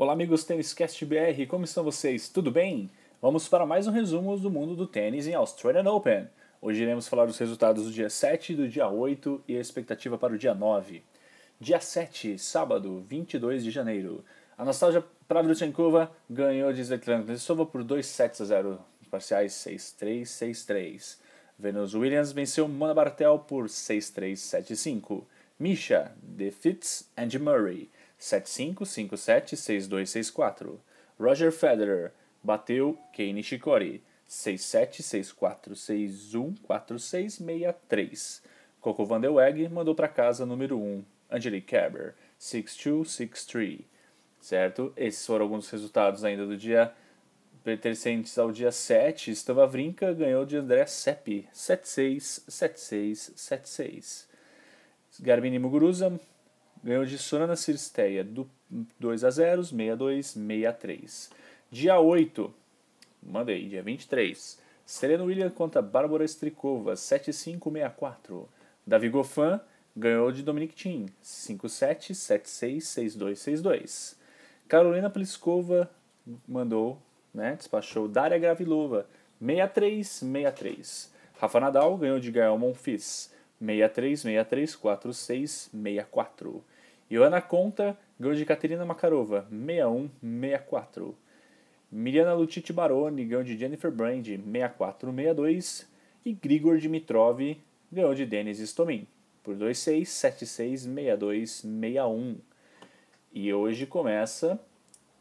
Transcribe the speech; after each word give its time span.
Olá 0.00 0.12
amigos 0.12 0.44
Tênis 0.44 0.72
Cast 0.72 1.04
BR, 1.04 1.44
como 1.48 1.64
estão 1.64 1.82
vocês? 1.82 2.28
Tudo 2.28 2.52
bem? 2.52 2.88
Vamos 3.20 3.48
para 3.48 3.66
mais 3.66 3.88
um 3.88 3.90
resumo 3.90 4.38
do 4.38 4.48
mundo 4.48 4.76
do 4.76 4.86
tênis 4.86 5.26
em 5.26 5.34
Australian 5.34 5.90
Open. 5.90 6.28
Hoje 6.62 6.84
iremos 6.84 7.08
falar 7.08 7.26
dos 7.26 7.36
resultados 7.36 7.86
do 7.86 7.90
dia 7.90 8.08
7, 8.08 8.54
do 8.54 8.68
dia 8.68 8.88
8 8.88 9.42
e 9.48 9.56
a 9.56 9.60
expectativa 9.60 10.16
para 10.16 10.32
o 10.32 10.38
dia 10.38 10.54
9. 10.54 11.02
Dia 11.58 11.80
7, 11.80 12.38
sábado, 12.38 13.04
22 13.08 13.64
de 13.64 13.72
janeiro. 13.72 14.24
Anastasia 14.56 15.04
Pavlyuchenkova 15.26 16.12
ganhou 16.30 16.72
de 16.72 16.80
Svetlana 16.82 17.22
Kuznetsova 17.22 17.66
por 17.66 17.82
2 17.82 18.06
sets 18.06 18.40
a 18.40 18.44
0, 18.44 18.78
parciais 19.10 19.52
6-3, 19.52 20.22
6-3. 20.22 21.18
Venus 21.58 21.96
Williams 21.96 22.30
venceu 22.30 22.68
Mona 22.68 22.94
Bartel 22.94 23.36
por 23.40 23.64
6-3, 23.64 24.34
7-5. 24.34 25.24
Misha 25.58 26.12
defeats 26.22 27.10
Andy 27.16 27.38
Murray 27.38 27.90
7-5, 28.20 28.82
5-7, 28.82 29.56
6-2, 29.56 30.32
6-4. 30.32 30.78
Roger 31.18 31.50
Federer 31.50 32.12
bateu 32.42 32.96
Kei 33.12 33.32
Nishikori 33.32 34.02
6-7, 34.28 35.02
6-4, 35.02 35.72
6-1, 35.72 36.54
4-6, 36.68 37.42
6-3. 37.90 38.40
Coco 38.80 39.04
Van 39.04 39.20
der 39.20 39.32
Weg 39.32 39.68
mandou 39.68 39.94
para 39.94 40.06
casa 40.06 40.46
número 40.46 40.78
1, 40.78 41.04
Angelique 41.30 41.66
Kerber 41.66 42.14
6-2, 42.38 43.04
6-3. 43.04 43.84
Certo? 44.40 44.92
Esses 44.96 45.26
foram 45.26 45.46
alguns 45.46 45.68
resultados 45.68 46.22
ainda 46.22 46.46
do 46.46 46.56
dia 46.56 46.92
pertencentes 47.64 48.38
ao 48.38 48.52
dia 48.52 48.70
7. 48.70 49.34
Stavavrinka 49.34 50.12
ganhou 50.12 50.46
de 50.46 50.56
André 50.56 50.86
Seppi 50.86 51.48
7-6, 51.52 52.44
7-6, 55.18 55.22
7-6. 55.22 55.22
Garbine 55.22 55.58
Muguruza 55.58 56.20
ganhou 56.82 57.04
de 57.04 57.18
Sorana 57.18 57.56
Cirsteia 57.56 58.22
do 58.22 58.48
2 58.98 59.24
a 59.24 59.30
0, 59.30 59.64
62, 59.64 60.26
63. 60.26 61.30
Dia 61.70 61.98
8, 61.98 62.54
mandei, 63.22 63.68
dia 63.68 63.82
23. 63.82 64.58
Serena 64.86 65.24
Williams 65.24 65.52
contra 65.52 65.82
Bárbara 65.82 66.24
Strikova, 66.24 66.94
7-5-6-4. 66.94 68.46
Davi 68.86 69.08
Goffin 69.10 69.60
ganhou 69.94 70.32
de 70.32 70.42
Dominic 70.42 70.74
Thiem, 70.74 71.06
5-7, 71.22 72.12
7-6, 72.12 72.78
6-2, 72.78 73.32
6-2. 73.32 74.16
Carolina 74.66 75.10
Pliskova 75.10 75.90
mandou, 76.46 76.98
né, 77.34 77.56
despachou 77.56 78.08
Daria 78.08 78.38
Gravilova, 78.38 79.06
6-3, 79.42 80.00
6-3. 80.00 81.10
Rafa 81.38 81.60
Nadal 81.60 81.96
ganhou 81.96 82.18
de 82.18 82.30
Gael 82.30 82.58
Monfils, 82.58 83.30
63, 83.60 84.20
63, 84.20 84.76
46, 84.76 85.70
64. 85.72 86.64
Ioana 87.10 87.40
Conta 87.40 87.96
ganhou 88.18 88.36
de 88.36 88.44
Caterina 88.44 88.84
Makarova, 88.84 89.46
61, 89.50 90.10
64. 90.22 91.16
Miriana 91.90 92.34
Lucic 92.34 92.70
Baroni 92.72 93.24
ganhou 93.24 93.42
de 93.42 93.56
Jennifer 93.56 93.90
Brand, 93.90 94.24
64, 94.24 95.10
62. 95.10 95.88
E 96.24 96.32
Grigor 96.32 96.76
Dimitrov 96.76 97.40
ganhou 97.90 98.14
de 98.14 98.26
Denis 98.26 98.58
Stomin, 98.58 99.06
por 99.42 99.56
2-6, 99.56 100.02
7-6, 100.02 100.78
62, 100.78 101.50
61. 101.62 102.36
E 103.32 103.52
hoje 103.54 103.86
começa, 103.86 104.60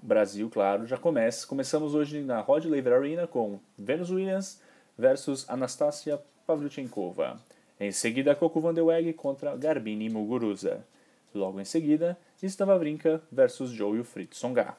Brasil, 0.00 0.48
claro, 0.48 0.86
já 0.86 0.96
começa. 0.96 1.46
Começamos 1.46 1.94
hoje 1.94 2.22
na 2.22 2.40
Rod 2.40 2.64
Laver 2.64 2.94
Arena 2.94 3.26
com 3.26 3.58
Venus 3.76 4.10
Williams 4.10 4.60
versus 4.96 5.44
Anastasia 5.48 6.18
Pavlyuchenkova. 6.46 7.40
Em 7.78 7.90
seguida, 7.90 8.34
Coco 8.34 8.60
Van 8.60 8.72
der 8.72 8.84
Weg 8.84 9.12
contra 9.14 9.56
Garbine 9.56 10.08
Muguruza. 10.08 10.86
Logo 11.34 11.60
em 11.60 11.64
seguida, 11.64 12.16
Stavavrinka 12.40 13.20
versus 13.32 13.70
Joe 13.70 14.04
Fritz 14.04 14.38
Songa. 14.38 14.76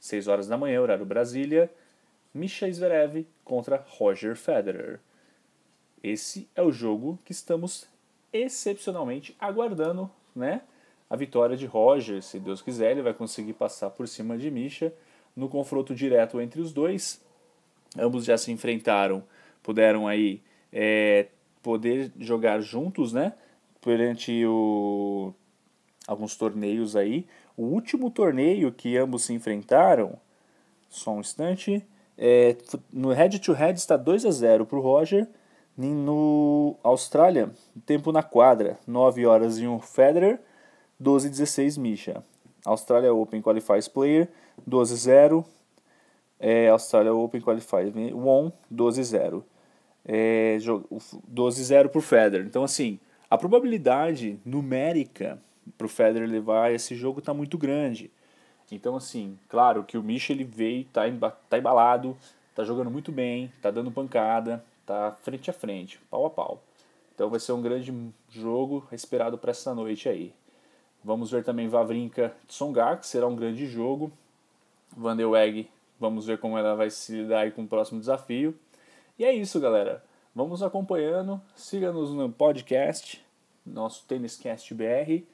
6 0.00 0.28
horas 0.28 0.46
da 0.46 0.56
manhã, 0.56 0.80
horário 0.80 1.06
Brasília, 1.06 1.70
Misha 2.32 2.70
Zverev 2.70 3.26
contra 3.44 3.84
Roger 3.88 4.36
Federer. 4.36 5.00
Esse 6.02 6.48
é 6.54 6.62
o 6.62 6.70
jogo 6.70 7.18
que 7.24 7.32
estamos 7.32 7.88
excepcionalmente 8.32 9.34
aguardando, 9.40 10.10
né? 10.36 10.62
A 11.10 11.16
vitória 11.16 11.56
de 11.56 11.64
Roger, 11.64 12.22
se 12.22 12.38
Deus 12.38 12.60
quiser, 12.60 12.92
ele 12.92 13.02
vai 13.02 13.14
conseguir 13.14 13.54
passar 13.54 13.88
por 13.90 14.06
cima 14.06 14.36
de 14.36 14.50
Misha 14.50 14.92
no 15.34 15.48
confronto 15.48 15.94
direto 15.94 16.40
entre 16.40 16.60
os 16.60 16.72
dois. 16.72 17.24
Ambos 17.96 18.24
já 18.26 18.36
se 18.36 18.52
enfrentaram, 18.52 19.24
puderam 19.62 20.06
aí 20.06 20.42
é, 20.70 21.28
poder 21.68 22.10
jogar 22.18 22.62
juntos, 22.62 23.12
né? 23.12 23.34
Perante 23.82 24.42
o, 24.46 25.34
alguns 26.06 26.34
torneios 26.34 26.96
aí. 26.96 27.26
O 27.58 27.64
último 27.64 28.10
torneio 28.10 28.72
que 28.72 28.96
ambos 28.96 29.24
se 29.24 29.34
enfrentaram, 29.34 30.14
só 30.88 31.10
um 31.10 31.20
instante, 31.20 31.86
é, 32.16 32.56
no 32.90 33.10
head 33.12 33.38
to 33.38 33.52
head 33.52 33.78
está 33.78 33.98
2 33.98 34.24
a 34.24 34.30
0 34.30 34.64
para 34.64 34.78
o 34.78 34.80
Roger. 34.80 35.28
No 35.76 36.74
Austrália, 36.82 37.50
tempo 37.84 38.12
na 38.12 38.22
quadra, 38.22 38.78
9 38.86 39.26
horas 39.26 39.58
e 39.58 39.66
1 39.66 39.78
Federer, 39.80 40.40
12 40.98 41.28
16 41.28 41.76
Misha. 41.76 42.24
Austrália 42.64 43.12
Open 43.12 43.42
Qualifiers 43.42 43.88
Player, 43.88 44.26
12 44.66 44.96
0. 44.96 45.44
É, 46.40 46.70
Austrália 46.70 47.12
Open 47.12 47.42
Qualifiers 47.42 47.92
1, 47.94 48.52
12 48.70 49.04
0 49.04 49.44
é, 50.08 50.56
12-0 50.58 51.88
para 51.90 51.98
o 51.98 52.02
Federer. 52.02 52.46
Então, 52.46 52.64
assim, 52.64 52.98
a 53.28 53.36
probabilidade 53.36 54.40
numérica 54.44 55.38
para 55.76 55.84
o 55.84 55.88
Federer 55.88 56.28
levar 56.28 56.72
esse 56.72 56.94
jogo 56.96 57.18
está 57.18 57.34
muito 57.34 57.58
grande. 57.58 58.10
Então, 58.72 58.96
assim, 58.96 59.38
claro 59.48 59.84
que 59.84 59.98
o 59.98 60.02
Misha 60.02 60.32
ele 60.32 60.44
veio, 60.44 60.84
tá, 60.86 61.02
tá 61.48 61.58
embalado, 61.58 62.16
tá 62.54 62.64
jogando 62.64 62.90
muito 62.90 63.12
bem, 63.12 63.52
tá 63.60 63.70
dando 63.70 63.90
pancada, 63.90 64.64
tá 64.86 65.14
frente 65.22 65.50
a 65.50 65.52
frente, 65.52 66.00
pau 66.10 66.24
a 66.24 66.30
pau. 66.30 66.62
Então 67.14 67.28
vai 67.28 67.40
ser 67.40 67.52
um 67.52 67.60
grande 67.60 67.92
jogo 68.30 68.86
esperado 68.92 69.36
para 69.36 69.50
essa 69.50 69.74
noite 69.74 70.08
aí. 70.08 70.32
Vamos 71.02 71.30
ver 71.30 71.44
também 71.44 71.68
Vavrinka 71.68 72.32
Tsonga, 72.46 72.96
que 72.96 73.06
será 73.06 73.26
um 73.26 73.36
grande 73.36 73.66
jogo. 73.66 74.10
Van 74.96 75.16
der 75.16 75.26
Weg, 75.26 75.68
vamos 75.98 76.26
ver 76.26 76.38
como 76.38 76.56
ela 76.56 76.74
vai 76.74 76.90
se 76.90 77.12
lidar 77.12 77.50
com 77.52 77.62
o 77.62 77.68
próximo 77.68 78.00
desafio. 78.00 78.54
E 79.18 79.24
é 79.24 79.32
isso, 79.32 79.58
galera. 79.58 80.04
Vamos 80.32 80.62
acompanhando. 80.62 81.42
Siga-nos 81.56 82.12
no 82.12 82.30
podcast, 82.30 83.20
nosso 83.66 84.04
Têniscast 84.06 84.72
BR. 84.72 85.24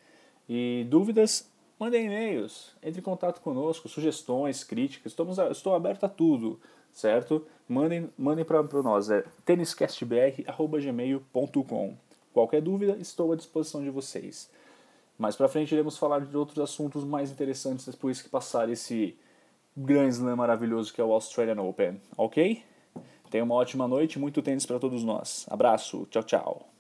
E 0.49 0.87
dúvidas, 0.89 1.53
mandem 1.79 2.07
e-mails. 2.07 2.75
Entre 2.83 3.01
em 3.01 3.05
contato 3.05 3.43
conosco, 3.43 3.87
sugestões, 3.87 4.65
críticas. 4.65 5.13
Estamos, 5.13 5.37
estou 5.37 5.75
aberto 5.75 6.05
a 6.05 6.09
tudo, 6.09 6.59
certo? 6.95 7.47
Mandem, 7.69 8.09
mandem 8.17 8.43
para 8.43 8.63
nós. 8.83 9.11
É 9.11 9.23
têniscastbr.gmail.com 9.45 11.97
Qualquer 12.33 12.63
dúvida, 12.63 12.97
estou 12.97 13.33
à 13.33 13.37
disposição 13.37 13.83
de 13.83 13.91
vocês. 13.91 14.51
Mais 15.19 15.37
para 15.37 15.47
frente 15.47 15.73
iremos 15.73 15.99
falar 15.99 16.25
de 16.25 16.35
outros 16.35 16.59
assuntos 16.59 17.05
mais 17.05 17.31
interessantes 17.31 17.87
depois 17.87 18.23
que 18.23 18.31
passar 18.31 18.71
esse 18.71 19.15
Grand 19.77 20.09
Slam 20.09 20.37
maravilhoso 20.37 20.91
que 20.91 21.03
é 21.03 21.05
o 21.05 21.13
Australian 21.13 21.61
Open, 21.61 22.01
ok? 22.17 22.65
Tenha 23.35 23.43
uma 23.43 23.57
ótima 23.57 23.89
noite, 23.89 24.17
muito 24.17 24.41
tênis 24.41 24.65
para 24.65 24.79
todos 24.79 25.03
nós. 25.03 25.45
Abraço, 25.51 26.07
tchau, 26.09 26.23
tchau. 26.23 26.74